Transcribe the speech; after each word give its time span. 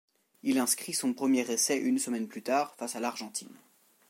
Il 0.41 0.57
inscrit 0.57 0.93
son 0.93 1.13
premier 1.13 1.41
essai 1.51 1.75
une 1.77 1.99
semaine 1.99 2.27
plus 2.27 2.41
tard, 2.41 2.73
face 2.75 2.95
à 2.95 2.99
l'Argentine. 2.99 3.53